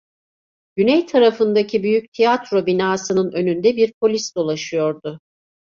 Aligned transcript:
Güney 0.75 1.05
tarafındaki 1.05 1.83
büyük 1.83 2.13
tiyatro 2.13 2.65
binasının 2.65 3.31
önünde 3.31 3.75
bir 3.75 3.93
polis 4.01 4.35
dolaşıyordu. 4.35 5.19